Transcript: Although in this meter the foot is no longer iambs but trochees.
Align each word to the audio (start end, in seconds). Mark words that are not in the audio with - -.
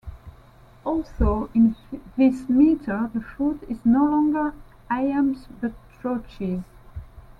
Although 0.83 1.49
in 1.53 1.75
this 2.17 2.49
meter 2.49 3.11
the 3.13 3.21
foot 3.21 3.61
is 3.69 3.85
no 3.85 4.03
longer 4.05 4.55
iambs 4.89 5.47
but 5.61 5.73
trochees. 6.01 6.63